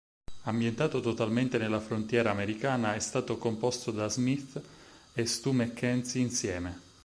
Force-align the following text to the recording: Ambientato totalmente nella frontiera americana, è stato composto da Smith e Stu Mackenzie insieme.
Ambientato 0.45 0.99
totalmente 0.99 1.59
nella 1.59 1.79
frontiera 1.79 2.31
americana, 2.31 2.95
è 2.95 2.99
stato 2.99 3.37
composto 3.37 3.91
da 3.91 4.09
Smith 4.09 4.59
e 5.13 5.27
Stu 5.27 5.51
Mackenzie 5.51 6.21
insieme. 6.23 6.79